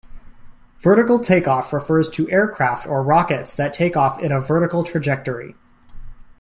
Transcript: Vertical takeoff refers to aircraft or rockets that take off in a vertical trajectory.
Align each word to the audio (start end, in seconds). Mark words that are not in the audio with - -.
Vertical 0.81 1.19
takeoff 1.19 1.71
refers 1.71 2.09
to 2.09 2.27
aircraft 2.31 2.87
or 2.87 3.03
rockets 3.03 3.53
that 3.53 3.71
take 3.71 3.95
off 3.95 4.17
in 4.17 4.31
a 4.31 4.41
vertical 4.41 4.83
trajectory. 4.83 5.55